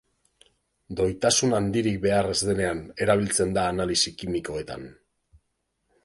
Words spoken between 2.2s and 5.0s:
ez denean erabiltzen da analisi kimikoetan.